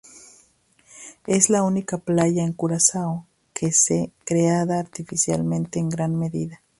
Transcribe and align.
Es 1.27 1.51
la 1.51 1.61
única 1.61 1.99
playa 1.99 2.43
en 2.43 2.53
Curazao, 2.53 3.27
que 3.53 3.71
se 3.71 4.11
creada 4.25 4.79
artificialmente 4.79 5.77
en 5.77 5.89
gran 5.89 6.15
medida. 6.17 6.63